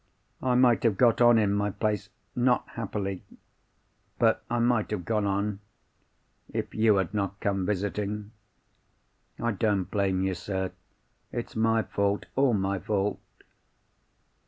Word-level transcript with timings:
I 0.41 0.55
might 0.55 0.81
have 0.81 0.97
got 0.97 1.21
on 1.21 1.37
in 1.37 1.53
my 1.53 1.69
place—not 1.69 2.67
happily—but 2.69 4.43
I 4.49 4.57
might 4.57 4.89
have 4.89 5.05
got 5.05 5.25
on, 5.25 5.59
if 6.51 6.73
you 6.73 6.95
had 6.95 7.13
not 7.13 7.39
come 7.39 7.67
visiting. 7.67 8.31
I 9.39 9.51
don't 9.51 9.91
blame 9.91 10.23
you, 10.23 10.33
sir. 10.33 10.71
It's 11.31 11.55
my 11.55 11.83
fault—all 11.83 12.55
my 12.55 12.79
fault. 12.79 13.19